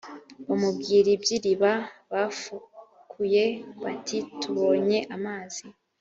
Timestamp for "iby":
1.15-1.29